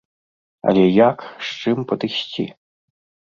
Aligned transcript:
Але 0.71 0.85
як, 1.09 1.19
з 1.49 1.75
чым 1.75 1.87
падысці? 1.93 2.47